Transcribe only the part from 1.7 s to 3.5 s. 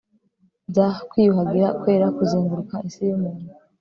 kwera kuzenguruka isi yumuntu